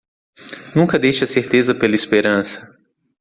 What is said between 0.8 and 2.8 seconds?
deixe a certeza pela esperança